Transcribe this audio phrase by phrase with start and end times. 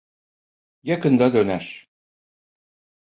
[0.83, 1.87] Yakında döner.